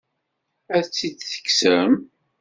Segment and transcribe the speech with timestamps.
[0.75, 1.93] Ad tt-id-tekksem?